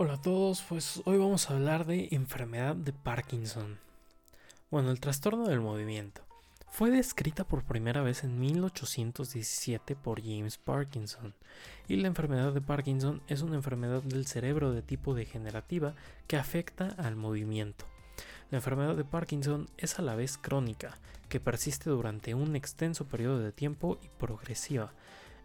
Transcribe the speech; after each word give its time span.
Hola 0.00 0.12
a 0.12 0.22
todos, 0.22 0.62
pues 0.68 1.02
hoy 1.06 1.18
vamos 1.18 1.50
a 1.50 1.54
hablar 1.54 1.84
de 1.84 2.06
enfermedad 2.12 2.76
de 2.76 2.92
Parkinson. 2.92 3.80
Bueno, 4.70 4.92
el 4.92 5.00
trastorno 5.00 5.48
del 5.48 5.58
movimiento. 5.58 6.22
Fue 6.70 6.92
descrita 6.92 7.42
por 7.42 7.64
primera 7.64 8.00
vez 8.00 8.22
en 8.22 8.38
1817 8.38 9.96
por 9.96 10.22
James 10.22 10.56
Parkinson, 10.56 11.34
y 11.88 11.96
la 11.96 12.06
enfermedad 12.06 12.52
de 12.52 12.60
Parkinson 12.60 13.22
es 13.26 13.42
una 13.42 13.56
enfermedad 13.56 14.00
del 14.04 14.28
cerebro 14.28 14.70
de 14.70 14.82
tipo 14.82 15.14
degenerativa 15.14 15.96
que 16.28 16.36
afecta 16.36 16.94
al 16.96 17.16
movimiento. 17.16 17.84
La 18.52 18.58
enfermedad 18.58 18.94
de 18.94 19.02
Parkinson 19.02 19.68
es 19.78 19.98
a 19.98 20.02
la 20.02 20.14
vez 20.14 20.38
crónica, 20.38 20.96
que 21.28 21.40
persiste 21.40 21.90
durante 21.90 22.34
un 22.34 22.54
extenso 22.54 23.08
periodo 23.08 23.40
de 23.40 23.50
tiempo 23.50 23.98
y 24.00 24.08
progresiva, 24.16 24.92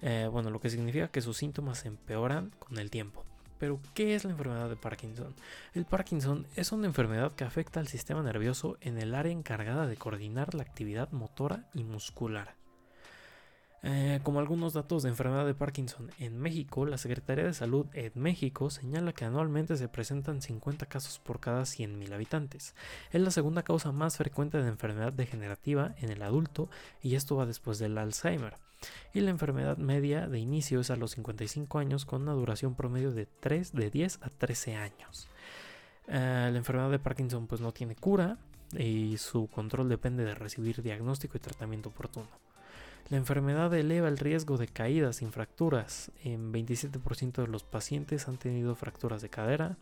eh, 0.04 0.30
bueno, 0.32 0.52
lo 0.52 0.60
que 0.60 0.70
significa 0.70 1.08
que 1.08 1.22
sus 1.22 1.38
síntomas 1.38 1.86
empeoran 1.86 2.52
con 2.60 2.78
el 2.78 2.92
tiempo. 2.92 3.26
Pero, 3.64 3.80
¿qué 3.94 4.14
es 4.14 4.26
la 4.26 4.32
enfermedad 4.32 4.68
de 4.68 4.76
Parkinson? 4.76 5.34
El 5.74 5.86
Parkinson 5.86 6.46
es 6.58 6.74
una 6.74 6.86
enfermedad 6.86 7.32
que 7.32 7.46
afecta 7.46 7.80
al 7.80 7.88
sistema 7.88 8.22
nervioso 8.22 8.76
en 8.82 8.98
el 8.98 9.16
área 9.16 9.32
encargada 9.32 9.88
de 9.88 9.96
coordinar 9.96 10.54
la 10.54 10.64
actividad 10.64 11.10
motora 11.14 11.64
y 11.74 11.86
muscular. 11.86 12.56
Eh, 13.86 14.22
como 14.24 14.40
algunos 14.40 14.72
datos 14.72 15.04
de 15.04 15.10
enfermedad 15.10 15.46
de 15.46 15.54
Parkinson 15.54 16.10
en 16.18 16.40
México, 16.40 16.86
la 16.86 16.98
Secretaría 16.98 17.44
de 17.44 17.54
Salud 17.54 17.86
en 17.92 18.14
México 18.16 18.70
señala 18.70 19.12
que 19.12 19.26
anualmente 19.26 19.76
se 19.76 19.90
presentan 19.90 20.42
50 20.42 20.86
casos 20.86 21.20
por 21.20 21.42
cada 21.42 21.64
100.000 21.64 22.14
habitantes. 22.14 22.76
Es 23.12 23.22
la 23.22 23.30
segunda 23.30 23.64
causa 23.64 23.92
más 23.92 24.16
frecuente 24.16 24.58
de 24.62 24.70
enfermedad 24.70 25.12
degenerativa 25.12 25.96
en 26.00 26.12
el 26.12 26.22
adulto 26.22 26.70
y 27.02 27.16
esto 27.16 27.36
va 27.36 27.46
después 27.46 27.78
del 27.78 27.98
Alzheimer. 27.98 28.56
Y 29.14 29.20
la 29.20 29.32
enfermedad 29.32 29.78
media 29.78 30.28
de 30.28 30.40
inicio 30.40 30.80
es 30.80 30.90
a 30.90 30.96
los 30.96 31.12
55 31.12 31.78
años 31.78 32.06
con 32.06 32.22
una 32.22 32.34
duración 32.34 32.76
promedio 32.76 33.12
de 33.12 33.26
3 33.26 33.74
de 33.74 33.90
10 33.90 34.20
a 34.22 34.30
13 34.30 34.76
años. 34.78 35.28
Eh, 36.08 36.50
la 36.52 36.58
enfermedad 36.58 36.90
de 36.90 37.00
Parkinson 37.00 37.48
pues 37.48 37.60
no 37.60 37.74
tiene 37.74 37.98
cura 37.98 38.38
y 38.78 39.18
su 39.18 39.48
control 39.48 39.90
depende 39.90 40.24
de 40.24 40.36
recibir 40.36 40.82
diagnóstico 40.82 41.38
y 41.38 41.42
tratamiento 41.42 41.90
oportuno. 41.90 42.30
La 43.14 43.20
enfermedad 43.20 43.72
eleva 43.76 44.08
el 44.08 44.18
riesgo 44.18 44.58
de 44.58 44.68
caídas 44.68 45.18
sin 45.18 45.32
fracturas. 45.32 46.12
En 46.24 46.52
27% 46.52 47.44
de 47.44 47.48
los 47.48 47.64
pacientes 47.64 48.28
han 48.28 48.38
tenido 48.38 48.74
fracturas 48.74 49.22
de 49.22 49.30
cadera. 49.30 49.78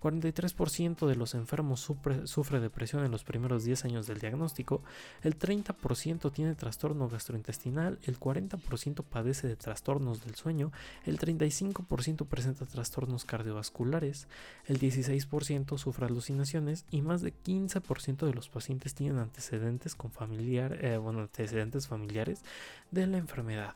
43% 0.00 1.06
de 1.06 1.14
los 1.14 1.34
enfermos 1.34 1.80
sufre, 1.80 2.60
depresión 2.60 3.04
en 3.04 3.12
los 3.12 3.22
primeros 3.24 3.62
10 3.62 3.84
años 3.84 4.06
del 4.06 4.18
diagnóstico. 4.18 4.82
El 5.22 5.38
30% 5.38 6.32
tiene 6.32 6.54
trastorno 6.54 7.10
gastrointestinal. 7.10 7.98
El 8.04 8.18
40% 8.18 9.04
padece 9.04 9.48
de 9.48 9.56
trastornos 9.56 10.24
del 10.24 10.34
sueño. 10.34 10.72
El 11.04 11.18
35% 11.18 12.26
presenta 12.26 12.64
trastornos 12.64 13.26
cardiovasculares. 13.26 14.28
El 14.66 14.80
16% 14.80 15.76
sufre 15.76 16.06
alucinaciones. 16.06 16.86
Y 16.90 17.02
más 17.02 17.20
de 17.20 17.34
15% 17.34 18.26
de 18.26 18.32
los 18.32 18.48
pacientes 18.48 18.94
tienen 18.94 19.18
antecedentes 19.18 19.94
con 19.94 20.10
familiar, 20.10 20.84
eh, 20.84 20.96
bueno, 20.96 21.20
antecedentes 21.20 21.86
familiares 21.86 22.42
de 22.90 23.06
la 23.06 23.18
enfermedad. 23.18 23.74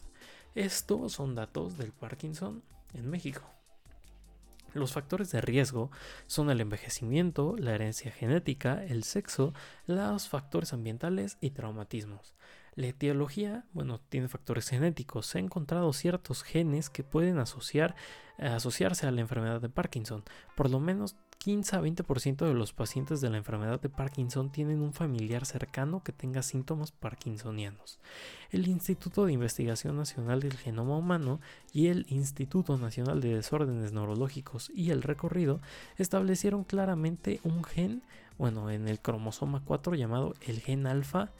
Estos 0.54 1.12
son 1.12 1.34
datos 1.34 1.76
del 1.76 1.92
Parkinson 1.92 2.62
en 2.94 3.10
México. 3.10 3.42
Los 4.74 4.92
factores 4.92 5.30
de 5.30 5.40
riesgo 5.40 5.90
son 6.26 6.50
el 6.50 6.60
envejecimiento, 6.60 7.56
la 7.58 7.74
herencia 7.74 8.10
genética, 8.10 8.84
el 8.84 9.04
sexo, 9.04 9.54
los 9.86 10.28
factores 10.28 10.72
ambientales 10.72 11.38
y 11.40 11.50
traumatismos. 11.50 12.34
La 12.76 12.88
etiología, 12.88 13.64
bueno, 13.72 14.00
tiene 14.10 14.28
factores 14.28 14.68
genéticos. 14.68 15.26
Se 15.26 15.38
han 15.38 15.46
encontrado 15.46 15.92
ciertos 15.94 16.42
genes 16.42 16.90
que 16.90 17.02
pueden 17.02 17.38
asociar, 17.38 17.96
asociarse 18.38 19.06
a 19.06 19.10
la 19.10 19.22
enfermedad 19.22 19.62
de 19.62 19.70
Parkinson. 19.70 20.22
Por 20.54 20.70
lo 20.70 20.78
menos 20.78 21.16
15 21.38 21.76
a 21.76 21.80
20% 21.80 22.46
de 22.46 22.52
los 22.52 22.74
pacientes 22.74 23.22
de 23.22 23.30
la 23.30 23.38
enfermedad 23.38 23.80
de 23.80 23.88
Parkinson 23.88 24.50
tienen 24.50 24.82
un 24.82 24.92
familiar 24.92 25.46
cercano 25.46 26.02
que 26.02 26.12
tenga 26.12 26.42
síntomas 26.42 26.92
parkinsonianos. 26.92 27.98
El 28.50 28.66
Instituto 28.68 29.24
de 29.24 29.32
Investigación 29.32 29.96
Nacional 29.96 30.40
del 30.40 30.58
Genoma 30.58 30.98
Humano 30.98 31.40
y 31.72 31.86
el 31.86 32.04
Instituto 32.10 32.76
Nacional 32.76 33.22
de 33.22 33.36
Desórdenes 33.36 33.92
Neurológicos 33.92 34.70
y 34.74 34.90
el 34.90 35.02
Recorrido 35.02 35.60
establecieron 35.96 36.64
claramente 36.64 37.40
un 37.42 37.64
gen, 37.64 38.02
bueno, 38.36 38.70
en 38.70 38.86
el 38.86 39.00
cromosoma 39.00 39.62
4 39.64 39.94
llamado 39.94 40.34
el 40.42 40.60
gen 40.60 40.86
alfa 40.86 41.30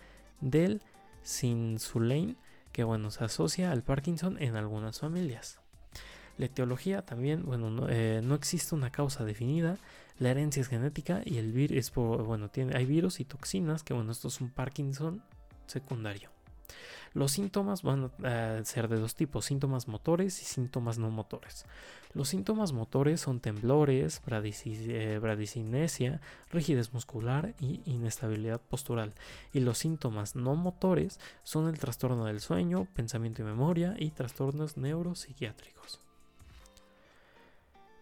del 0.41 0.81
sinsulain, 1.27 2.37
que 2.73 2.85
bueno, 2.85 3.11
se 3.11 3.25
asocia 3.25 3.73
al 3.73 3.83
Parkinson 3.83 4.41
en 4.41 4.57
algunas 4.57 5.01
familias. 5.01 5.59
La 6.39 6.47
etiología 6.47 7.03
también, 7.03 7.45
bueno, 7.45 7.87
eh, 7.89 8.21
no, 8.23 8.35
existe 8.35 8.75
una 8.75 8.91
causa 8.91 9.25
definida, 9.25 9.79
la 10.19 10.31
herencia 10.31 10.61
es 10.61 10.69
genética 10.69 11.23
y 11.25 11.39
el 11.39 11.53
virus, 11.53 11.93
bueno, 11.95 12.51
tiene, 12.51 12.77
hay 12.77 12.85
virus 12.85 13.21
y 13.21 13.25
toxinas, 13.25 13.83
que 13.83 13.95
bueno, 13.95 14.13
esto 14.13 14.29
es 14.29 14.41
un 14.41 14.51
Parkinson 14.51 15.23
secundario. 15.67 16.36
Los 17.15 17.33
síntomas 17.33 17.83
van 17.83 18.11
a 18.25 18.65
ser 18.65 18.89
de 18.89 18.97
dos 18.97 19.15
tipos, 19.15 19.47
síntomas 19.47 19.89
motores 19.89 20.43
y 20.43 20.45
síntomas 20.45 20.99
no 20.99 21.11
motores. 21.11 21.65
Los 22.13 22.29
síntomas 22.29 22.73
motores 22.73 23.21
son 23.21 23.41
temblores, 23.41 24.23
eh, 24.27 25.19
bradicinesia, 25.21 26.21
rigidez 26.51 26.93
muscular 26.93 27.55
y 27.61 27.81
inestabilidad 27.85 28.61
postural. 28.61 29.13
Y 29.53 29.61
los 29.61 29.79
síntomas 29.79 30.35
no 30.37 30.57
motores 30.57 31.21
son 31.43 31.69
el 31.69 31.79
trastorno 31.79 32.25
del 32.27 32.41
sueño, 32.41 32.87
pensamiento 32.95 33.43
y 33.43 33.45
memoria 33.45 33.95
y 33.99 34.11
trastornos 34.11 34.77
neuropsiquiátricos. 34.77 36.06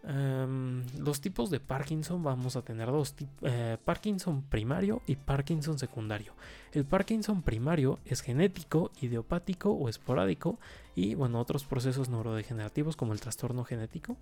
Em, 0.06 0.84
los 0.98 1.22
tipos 1.22 1.48
de 1.48 1.60
Parkinson 1.60 2.22
vamos 2.22 2.56
a 2.56 2.62
tener 2.62 2.88
dos 2.88 3.14
eh, 3.40 3.78
Parkinson 3.84 4.42
primario 4.42 5.00
y 5.06 5.16
Parkinson 5.16 5.78
secundario. 5.78 6.34
El 6.72 6.84
Parkinson 6.84 7.42
primario 7.42 7.98
es 8.04 8.20
genético, 8.20 8.90
idiopático 9.00 9.70
o 9.70 9.88
esporádico 9.88 10.58
y 10.94 11.14
bueno, 11.14 11.40
otros 11.40 11.64
procesos 11.64 12.10
neurodegenerativos 12.10 12.96
como 12.96 13.14
el 13.14 13.20
trastorno 13.20 13.64
genético. 13.64 14.16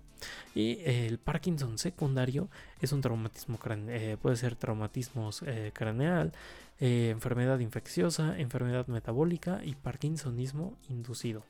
Y 0.55 0.79
el 0.85 1.17
Parkinson 1.17 1.77
secundario 1.77 2.47
es 2.79 2.93
un 2.93 3.01
traumatismo 3.01 3.59
eh, 3.89 4.17
puede 4.21 4.37
ser 4.37 4.55
traumatismo 4.55 5.31
eh, 5.45 5.71
craneal, 5.73 6.31
enfermedad 6.79 7.59
infecciosa, 7.59 8.37
enfermedad 8.39 8.87
metabólica 8.87 9.61
y 9.63 9.75
Parkinsonismo 9.75 10.77
inducido. 10.89 11.43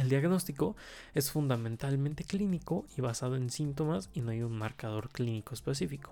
El 0.00 0.08
diagnóstico 0.08 0.76
es 1.12 1.30
fundamentalmente 1.30 2.24
clínico 2.24 2.86
y 2.96 3.02
basado 3.02 3.36
en 3.36 3.50
síntomas 3.50 4.08
y 4.14 4.22
no 4.22 4.30
hay 4.30 4.40
un 4.42 4.56
marcador 4.56 5.10
clínico 5.10 5.52
específico. 5.52 6.10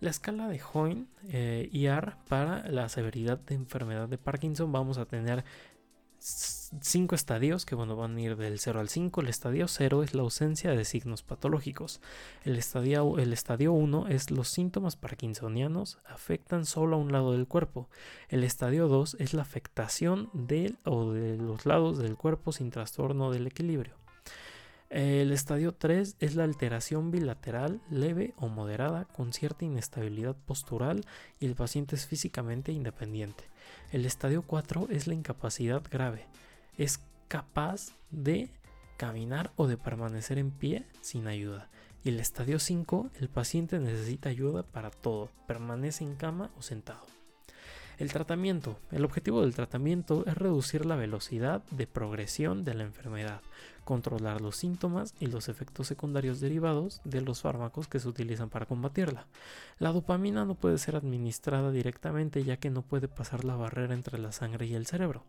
La 0.00 0.10
escala 0.10 0.48
de 0.48 0.60
Hoyne 0.72 1.06
eh, 1.28 1.68
IR 1.70 2.16
para 2.28 2.68
la 2.68 2.88
severidad 2.88 3.38
de 3.38 3.54
enfermedad 3.54 4.08
de 4.08 4.18
Parkinson 4.18 4.72
vamos 4.72 4.98
a 4.98 5.06
tener 5.06 5.44
cinco 6.18 7.14
estadios 7.14 7.64
que 7.64 7.74
bueno, 7.74 7.96
van 7.96 8.16
a 8.16 8.20
ir 8.20 8.36
del 8.36 8.58
0 8.58 8.80
al 8.80 8.88
5. 8.88 9.20
El 9.20 9.28
estadio 9.28 9.68
0 9.68 10.02
es 10.02 10.14
la 10.14 10.22
ausencia 10.22 10.70
de 10.70 10.84
signos 10.84 11.22
patológicos. 11.22 12.00
El 12.44 12.56
estadio, 12.56 13.18
el 13.18 13.32
estadio 13.32 13.72
1 13.72 14.08
es 14.08 14.30
los 14.30 14.48
síntomas 14.48 14.96
parkinsonianos 14.96 15.98
afectan 16.06 16.64
solo 16.64 16.96
a 16.96 16.98
un 16.98 17.12
lado 17.12 17.32
del 17.32 17.46
cuerpo. 17.46 17.88
El 18.28 18.44
estadio 18.44 18.88
2 18.88 19.16
es 19.20 19.34
la 19.34 19.42
afectación 19.42 20.30
del 20.32 20.78
o 20.84 21.12
de 21.12 21.36
los 21.36 21.66
lados 21.66 21.98
del 21.98 22.16
cuerpo 22.16 22.52
sin 22.52 22.70
trastorno 22.70 23.30
del 23.30 23.46
equilibrio. 23.46 24.05
El 24.88 25.32
estadio 25.32 25.72
3 25.74 26.16
es 26.20 26.36
la 26.36 26.44
alteración 26.44 27.10
bilateral 27.10 27.80
leve 27.90 28.34
o 28.36 28.48
moderada 28.48 29.04
con 29.04 29.32
cierta 29.32 29.64
inestabilidad 29.64 30.36
postural 30.36 31.04
y 31.40 31.46
el 31.46 31.56
paciente 31.56 31.96
es 31.96 32.06
físicamente 32.06 32.70
independiente. 32.70 33.44
El 33.90 34.06
estadio 34.06 34.42
4 34.42 34.86
es 34.90 35.08
la 35.08 35.14
incapacidad 35.14 35.82
grave. 35.90 36.26
Es 36.78 37.00
capaz 37.26 37.96
de 38.10 38.48
caminar 38.96 39.52
o 39.56 39.66
de 39.66 39.76
permanecer 39.76 40.38
en 40.38 40.52
pie 40.52 40.86
sin 41.00 41.26
ayuda. 41.26 41.68
Y 42.04 42.10
el 42.10 42.20
estadio 42.20 42.60
5, 42.60 43.10
el 43.18 43.28
paciente 43.28 43.80
necesita 43.80 44.28
ayuda 44.28 44.62
para 44.62 44.90
todo, 44.90 45.30
permanece 45.48 46.04
en 46.04 46.14
cama 46.14 46.52
o 46.56 46.62
sentado. 46.62 47.15
El 47.98 48.12
tratamiento. 48.12 48.78
El 48.90 49.06
objetivo 49.06 49.40
del 49.40 49.54
tratamiento 49.54 50.26
es 50.26 50.34
reducir 50.36 50.84
la 50.84 50.96
velocidad 50.96 51.62
de 51.70 51.86
progresión 51.86 52.62
de 52.62 52.74
la 52.74 52.82
enfermedad, 52.82 53.40
controlar 53.84 54.42
los 54.42 54.56
síntomas 54.56 55.14
y 55.18 55.28
los 55.28 55.48
efectos 55.48 55.86
secundarios 55.86 56.38
derivados 56.38 57.00
de 57.04 57.22
los 57.22 57.40
fármacos 57.40 57.88
que 57.88 57.98
se 57.98 58.08
utilizan 58.08 58.50
para 58.50 58.66
combatirla. 58.66 59.26
La 59.78 59.92
dopamina 59.92 60.44
no 60.44 60.56
puede 60.56 60.76
ser 60.76 60.94
administrada 60.94 61.70
directamente 61.70 62.44
ya 62.44 62.58
que 62.58 62.68
no 62.68 62.82
puede 62.82 63.08
pasar 63.08 63.46
la 63.46 63.56
barrera 63.56 63.94
entre 63.94 64.18
la 64.18 64.30
sangre 64.30 64.66
y 64.66 64.74
el 64.74 64.86
cerebro. 64.86 65.24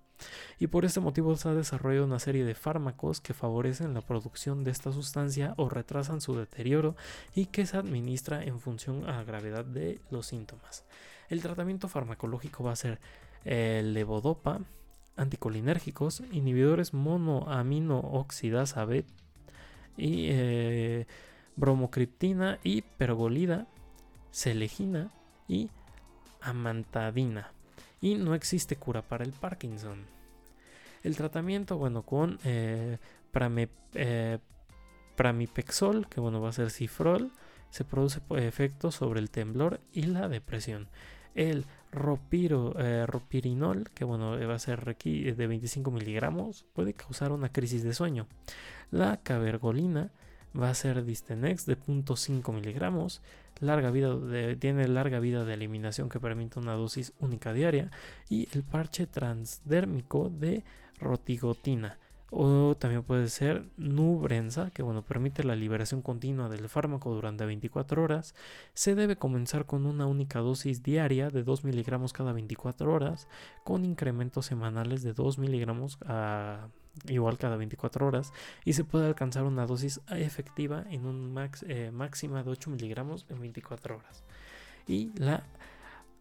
Y 0.59 0.67
por 0.67 0.83
este 0.83 0.99
motivo 0.99 1.37
se 1.37 1.47
ha 1.47 1.53
desarrollado 1.53 2.05
una 2.05 2.19
serie 2.19 2.43
de 2.43 2.53
fármacos 2.53 3.21
que 3.21 3.33
favorecen 3.33 3.93
la 3.93 4.01
producción 4.01 4.65
de 4.65 4.71
esta 4.71 4.91
sustancia 4.91 5.53
o 5.55 5.69
retrasan 5.69 6.19
su 6.19 6.35
deterioro 6.35 6.97
y 7.33 7.45
que 7.45 7.65
se 7.65 7.77
administra 7.77 8.43
en 8.43 8.59
función 8.59 9.05
a 9.05 9.13
la 9.13 9.23
gravedad 9.23 9.63
de 9.63 10.01
los 10.09 10.27
síntomas. 10.27 10.83
El 11.29 11.41
tratamiento 11.41 11.87
farmacológico 11.87 12.63
va 12.63 12.71
a 12.71 12.75
ser 12.75 12.99
el 13.43 13.93
levodopa, 13.93 14.61
anticolinérgicos, 15.17 16.21
inhibidores 16.31 16.93
monoamino 16.93 17.99
oxidasa 17.99 18.85
B 18.85 19.03
y 19.97 20.27
eh, 20.29 21.07
bromocriptina 21.55 22.59
y 22.63 22.83
pergolida, 22.83 23.67
selegina 24.31 25.11
y 25.47 25.69
amantadina. 26.39 27.51
Y 27.99 28.15
no 28.15 28.35
existe 28.35 28.75
cura 28.75 29.01
para 29.01 29.23
el 29.23 29.31
Parkinson. 29.31 30.05
El 31.03 31.15
tratamiento, 31.15 31.77
bueno, 31.77 32.03
con 32.03 32.39
eh, 32.43 32.99
eh, 33.93 34.39
pramipexol, 35.15 36.07
que 36.07 36.19
bueno, 36.19 36.41
va 36.41 36.49
a 36.49 36.53
ser 36.53 36.69
cifrol, 36.69 37.31
se 37.69 37.83
produce 37.83 38.21
efectos 38.35 38.95
sobre 38.95 39.19
el 39.19 39.29
temblor 39.29 39.79
y 39.91 40.03
la 40.03 40.27
depresión. 40.27 40.87
El 41.37 41.65
ropiro, 41.91 42.73
eh, 42.79 43.05
ropirinol, 43.05 43.91
que 43.93 44.03
bueno, 44.05 44.31
va 44.47 44.55
a 44.55 44.59
ser 44.59 44.83
de 44.83 45.47
25 45.47 45.91
miligramos, 45.91 46.65
puede 46.73 46.93
causar 46.93 47.31
una 47.31 47.51
crisis 47.51 47.83
de 47.83 47.93
sueño. 47.93 48.25
La 48.89 49.17
cabergolina 49.17 50.09
va 50.59 50.71
a 50.71 50.73
ser 50.73 51.05
Distenex 51.05 51.67
de 51.67 51.77
0.5 51.77 52.51
miligramos. 52.51 53.21
Larga 53.59 53.91
vida 53.91 54.15
tiene 54.59 54.87
larga 54.87 55.19
vida 55.19 55.45
de 55.45 55.53
eliminación 55.53 56.09
que 56.09 56.19
permite 56.19 56.59
una 56.59 56.73
dosis 56.73 57.13
única 57.19 57.53
diaria. 57.53 57.91
Y 58.29 58.47
el 58.53 58.63
parche 58.63 59.05
transdérmico 59.05 60.29
de 60.29 60.63
rotigotina 60.99 61.99
o 62.29 62.75
también 62.75 63.03
puede 63.03 63.29
ser 63.29 63.65
Nubrenza, 63.77 64.71
que 64.71 64.83
bueno, 64.83 65.01
permite 65.03 65.43
la 65.43 65.55
liberación 65.55 66.01
continua 66.01 66.49
del 66.49 66.67
fármaco 66.67 67.13
durante 67.13 67.45
24 67.45 68.03
horas. 68.03 68.35
Se 68.73 68.95
debe 68.95 69.15
comenzar 69.15 69.65
con 69.65 69.85
una 69.85 70.05
única 70.05 70.39
dosis 70.39 70.83
diaria 70.83 71.29
de 71.29 71.43
2 71.43 71.63
miligramos 71.63 72.11
cada 72.11 72.33
24 72.33 72.93
horas, 72.93 73.27
con 73.63 73.85
incrementos 73.85 74.45
semanales 74.45 75.03
de 75.03 75.13
2 75.13 75.37
miligramos 75.39 75.97
a 76.05 76.67
igual 77.07 77.37
cada 77.37 77.57
24 77.57 78.07
horas 78.07 78.33
y 78.65 78.73
se 78.73 78.83
puede 78.83 79.05
alcanzar 79.05 79.43
una 79.43 79.67
dosis 79.67 80.01
efectiva 80.09 80.83
en 80.89 81.05
un 81.05 81.31
max, 81.31 81.63
eh, 81.67 81.91
máxima 81.91 82.43
de 82.43 82.49
8 82.51 82.71
miligramos 82.71 83.25
en 83.29 83.39
24 83.39 83.97
horas. 83.97 84.23
Y 84.87 85.11
la 85.19 85.43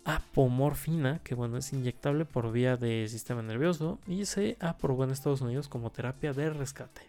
apomorfina, 0.07 1.19
que 1.25 1.35
bueno, 1.35 1.59
es 1.59 1.73
inyectable 1.73 2.25
por 2.25 2.53
vía 2.53 2.77
de 2.77 3.09
sistema 3.09 3.43
nervioso 3.43 3.99
y 4.07 4.25
se 4.25 4.57
aprobó 4.61 5.03
en 5.03 5.11
Estados 5.11 5.41
Unidos 5.41 5.69
como 5.69 5.91
terapia 5.91 6.33
de 6.33 6.49
rescate. 6.51 7.03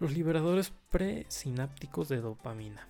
Los 0.00 0.12
liberadores 0.12 0.72
presinápticos 0.90 2.08
de 2.08 2.20
dopamina. 2.20 2.88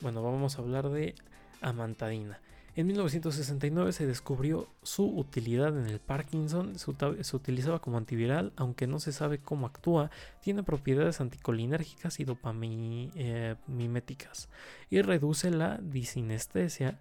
Bueno, 0.00 0.22
vamos 0.22 0.56
a 0.56 0.62
hablar 0.62 0.88
de 0.88 1.14
amantadina. 1.60 2.40
En 2.80 2.86
1969 2.86 3.92
se 3.92 4.06
descubrió 4.06 4.66
su 4.82 5.04
utilidad 5.04 5.78
en 5.78 5.84
el 5.84 6.00
Parkinson, 6.00 6.78
se, 6.78 6.90
utilizaba 7.36 7.82
como 7.82 7.98
antiviral, 7.98 8.54
aunque 8.56 8.86
no 8.86 9.00
se 9.00 9.12
sabe 9.12 9.38
cómo 9.38 9.66
actúa, 9.66 10.10
tiene 10.40 10.62
propiedades 10.62 11.20
anticolinérgicas 11.20 12.20
y 12.20 12.24
dopamiméticas 12.24 14.48
y 14.88 15.02
reduce 15.02 15.50
la 15.50 15.78
disinesia 15.82 16.98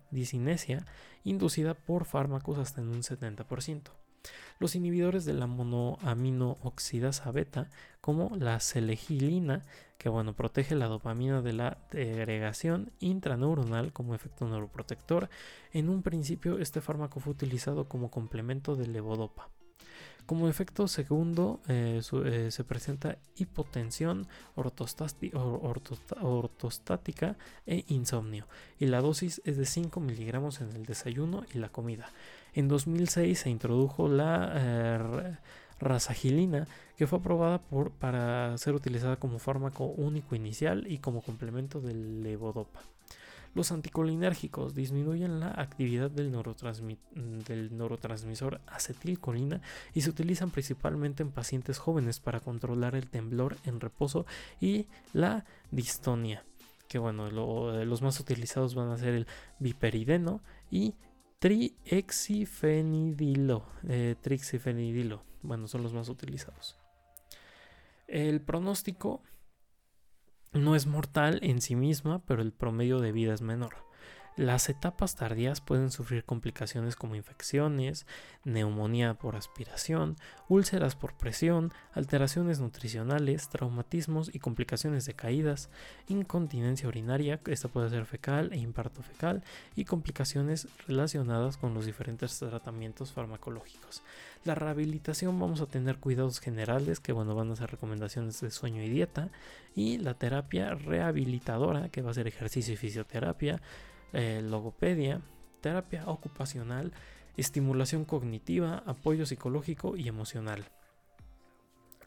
inducida 1.23 1.75
por 1.75 2.03
fármacos 2.03 2.57
hasta 2.57 2.81
en 2.81 2.89
un 2.89 3.01
70%. 3.01 3.83
Los 4.59 4.75
inhibidores 4.75 5.25
de 5.25 5.33
la 5.33 5.47
monoamino 5.47 6.57
oxidasa 6.63 7.31
beta, 7.31 7.69
como 8.01 8.35
la 8.35 8.59
selegilina, 8.59 9.61
que 9.97 10.09
bueno, 10.09 10.33
protege 10.33 10.75
la 10.75 10.87
dopamina 10.87 11.41
de 11.41 11.53
la 11.53 11.77
agregación 11.91 12.91
intraneuronal 12.99 13.93
como 13.93 14.15
efecto 14.15 14.47
neuroprotector. 14.47 15.29
En 15.73 15.89
un 15.89 16.03
principio 16.03 16.59
este 16.59 16.81
fármaco 16.81 17.19
fue 17.19 17.33
utilizado 17.33 17.87
como 17.87 18.09
complemento 18.09 18.75
del 18.75 18.93
levodopa. 18.93 19.49
Como 20.29 20.47
efecto 20.47 20.87
segundo 20.87 21.59
eh, 21.67 22.01
eh, 22.25 22.51
se 22.51 22.63
presenta 22.63 23.17
hipotensión 23.35 24.27
ortostática 24.55 27.35
e 27.65 27.83
insomnio 27.87 28.47
y 28.77 28.85
la 28.85 29.01
dosis 29.01 29.41
es 29.43 29.57
de 29.57 29.65
5 29.65 29.99
miligramos 29.99 30.61
en 30.61 30.69
el 30.75 30.85
desayuno 30.85 31.45
y 31.51 31.57
la 31.57 31.69
comida. 31.69 32.11
En 32.53 32.67
2006 32.67 33.39
se 33.39 33.49
introdujo 33.49 34.07
la 34.07 34.51
eh, 34.55 35.37
razagilina 35.79 36.67
que 36.97 37.07
fue 37.07 37.19
aprobada 37.19 37.61
para 37.99 38.57
ser 38.57 38.75
utilizada 38.75 39.15
como 39.15 39.39
fármaco 39.39 39.85
único 39.85 40.35
inicial 40.35 40.85
y 40.91 40.97
como 40.97 41.21
complemento 41.21 41.79
del 41.79 42.23
levodopa. 42.23 42.81
Los 43.55 43.71
anticolinérgicos 43.71 44.75
disminuyen 44.75 45.39
la 45.39 45.49
actividad 45.49 46.11
del, 46.11 46.31
neurotransmisor 46.31 48.61
acetilcolina 48.67 49.61
y 49.93 50.01
se 50.01 50.09
utilizan 50.09 50.51
principalmente 50.51 51.23
en 51.23 51.31
pacientes 51.31 51.79
jóvenes 51.79 52.19
para 52.19 52.41
controlar 52.41 52.95
el 52.95 53.09
temblor 53.09 53.57
en 53.65 53.79
reposo 53.79 54.25
y 54.61 54.87
la 55.13 55.45
distonia. 55.71 56.43
Que 56.87 56.99
bueno, 56.99 57.31
los 57.31 58.01
más 58.01 58.19
utilizados 58.19 58.75
van 58.75 58.89
a 58.89 58.97
ser 58.97 59.13
el 59.13 59.27
viperideno 59.59 60.41
y 60.69 60.95
triexifenidilo. 61.39 63.65
Eh, 63.87 64.15
trixifenidilo. 64.21 65.23
Bueno, 65.41 65.67
son 65.67 65.83
los 65.83 65.93
más 65.93 66.09
utilizados. 66.09 66.77
El 68.07 68.41
pronóstico 68.41 69.23
no 70.51 70.75
es 70.75 70.87
mortal 70.87 71.39
en 71.43 71.61
sí 71.61 71.75
misma, 71.75 72.23
pero 72.25 72.41
el 72.41 72.51
promedio 72.51 72.99
de 72.99 73.11
vida 73.11 73.33
es 73.33 73.41
menor. 73.41 73.88
Las 74.39 74.69
etapas 74.69 75.17
tardías 75.17 75.59
pueden 75.59 75.91
sufrir 75.91 76.23
complicaciones 76.23 76.95
como 76.95 77.15
infecciones, 77.15 78.05
neumonía 78.45 79.15
por 79.15 79.35
aspiración, 79.35 80.15
úlceras 80.47 80.95
por 80.95 81.13
presión, 81.13 81.73
alteraciones 81.91 82.61
nutricionales, 82.61 83.49
traumatismos 83.49 84.33
y 84.33 84.39
complicaciones 84.39 85.03
de 85.03 85.13
caídas, 85.13 85.69
incontinencia 86.07 86.87
urinaria, 86.87 87.41
esta 87.47 87.67
puede 87.67 87.89
ser 87.89 88.05
fecal 88.05 88.53
e 88.53 88.57
infarto 88.59 89.03
fecal, 89.03 89.43
y 89.75 89.83
complicaciones 89.83 90.69
relacionadas 90.87 91.57
con 91.57 91.73
los 91.73 91.85
diferentes 91.85 92.39
tratamientos 92.39 93.11
farmacológicos. 93.11 94.03
La 94.45 94.55
rehabilitación 94.55 95.37
vamos 95.37 95.59
a 95.59 95.65
tener 95.65 95.97
cuidados 95.97 96.39
generales, 96.39 97.01
que 97.01 97.11
bueno, 97.11 97.35
van 97.35 97.51
a 97.51 97.57
ser 97.57 97.71
recomendaciones 97.71 98.39
de 98.39 98.51
sueño 98.51 98.81
y 98.83 98.87
dieta, 98.87 99.27
y 99.75 99.97
la 99.97 100.13
terapia 100.13 100.75
rehabilitadora, 100.75 101.89
que 101.89 102.01
va 102.01 102.11
a 102.11 102.13
ser 102.13 102.27
ejercicio 102.27 102.73
y 102.73 102.77
fisioterapia, 102.77 103.59
eh, 104.13 104.41
logopedia, 104.43 105.21
terapia 105.61 106.03
ocupacional, 106.07 106.93
estimulación 107.37 108.05
cognitiva, 108.05 108.83
apoyo 108.85 109.25
psicológico 109.25 109.95
y 109.97 110.07
emocional. 110.07 110.65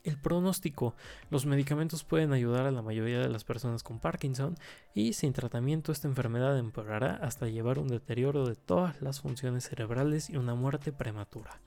El 0.05 0.17
pronóstico. 0.17 0.95
Los 1.31 1.47
medicamentos 1.47 2.03
pueden 2.03 2.33
ayudar 2.33 2.67
a 2.67 2.73
la 2.73 2.83
mayoría 2.83 3.21
de 3.21 3.29
las 3.29 3.45
personas 3.45 3.85
con 3.85 4.01
Parkinson 4.01 4.57
y 4.95 5.13
sin 5.13 5.33
tratamiento 5.33 5.93
esta 5.93 6.09
enfermedad 6.09 6.59
empeorará 6.59 7.17
hasta 7.23 7.49
llevar 7.49 7.79
un 7.79 7.87
deterioro 7.87 8.47
de 8.47 8.57
todas 8.57 9.01
las 9.01 9.21
funciones 9.21 9.69
cerebrales 9.69 10.29
y 10.29 10.37
una 10.37 10.57
muerte 10.57 10.91
prematura. 10.91 11.61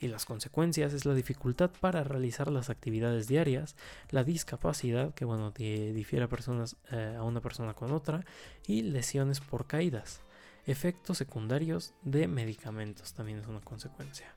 Y 0.00 0.08
las 0.08 0.26
consecuencias 0.26 0.92
es 0.92 1.06
la 1.06 1.14
dificultad 1.14 1.70
para 1.80 2.04
realizar 2.04 2.50
las 2.50 2.68
actividades 2.68 3.26
diarias, 3.26 3.74
la 4.10 4.22
discapacidad, 4.22 5.14
que 5.14 5.24
bueno, 5.24 5.50
difiere 5.50 6.26
a, 6.26 6.28
personas, 6.28 6.76
eh, 6.92 7.16
a 7.18 7.22
una 7.22 7.40
persona 7.40 7.74
con 7.74 7.90
otra, 7.92 8.24
y 8.66 8.82
lesiones 8.82 9.40
por 9.40 9.66
caídas. 9.66 10.20
Efectos 10.66 11.16
secundarios 11.16 11.94
de 12.02 12.28
medicamentos 12.28 13.14
también 13.14 13.38
es 13.38 13.46
una 13.46 13.60
consecuencia. 13.60 14.34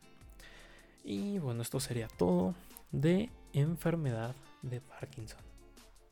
Y 1.03 1.37
bueno, 1.39 1.61
esto 1.61 1.79
sería 1.79 2.07
todo 2.07 2.55
de 2.91 3.29
enfermedad 3.53 4.35
de 4.61 4.81
Parkinson. 4.81 5.50